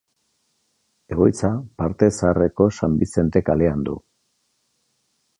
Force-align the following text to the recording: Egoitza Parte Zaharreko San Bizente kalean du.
Egoitza 1.15 1.51
Parte 1.81 2.09
Zaharreko 2.19 2.67
San 2.79 2.95
Bizente 3.01 3.43
kalean 3.51 3.83
du. 3.91 3.99